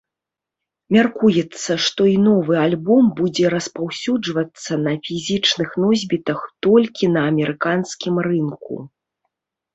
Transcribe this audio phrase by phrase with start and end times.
[0.95, 6.39] Мяркуецца, што і новы альбом будзе распаўсюджвацца на фізічных носьбітах
[6.69, 8.73] толькі на амерыканскім рынку.